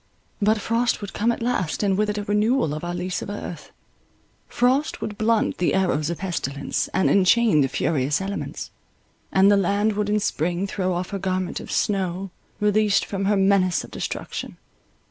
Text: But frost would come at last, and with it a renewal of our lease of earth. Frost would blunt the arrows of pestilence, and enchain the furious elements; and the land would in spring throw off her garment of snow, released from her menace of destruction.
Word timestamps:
But 0.41 0.59
frost 0.59 0.99
would 1.01 1.13
come 1.13 1.31
at 1.31 1.43
last, 1.43 1.83
and 1.83 1.95
with 1.95 2.09
it 2.09 2.17
a 2.17 2.23
renewal 2.23 2.73
of 2.73 2.83
our 2.83 2.95
lease 2.95 3.21
of 3.21 3.29
earth. 3.29 3.71
Frost 4.47 4.99
would 4.99 5.15
blunt 5.15 5.59
the 5.59 5.75
arrows 5.75 6.09
of 6.09 6.17
pestilence, 6.17 6.87
and 6.87 7.07
enchain 7.07 7.61
the 7.61 7.67
furious 7.67 8.19
elements; 8.19 8.71
and 9.31 9.51
the 9.51 9.57
land 9.57 9.93
would 9.93 10.09
in 10.09 10.19
spring 10.19 10.65
throw 10.65 10.95
off 10.95 11.11
her 11.11 11.19
garment 11.19 11.59
of 11.59 11.71
snow, 11.71 12.31
released 12.59 13.05
from 13.05 13.25
her 13.25 13.37
menace 13.37 13.83
of 13.83 13.91
destruction. 13.91 14.57